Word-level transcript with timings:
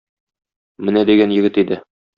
Менә 0.89 1.05
дигән 1.13 1.37
егет 1.39 1.65
иде. 1.67 1.83